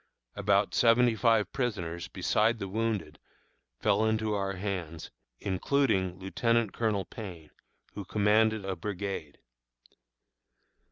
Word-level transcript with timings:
About 0.35 0.73
seventy 0.73 1.13
five 1.15 1.53
prisoners, 1.53 2.07
beside 2.07 2.57
the 2.57 2.67
wounded, 2.67 3.19
fell 3.77 4.03
into 4.03 4.33
our 4.33 4.53
hands, 4.53 5.11
including 5.39 6.17
Lieutenant 6.17 6.73
Colonel 6.73 7.05
Payne, 7.05 7.51
who 7.93 8.03
commanded 8.03 8.65
a 8.65 8.75
brigade. 8.75 9.37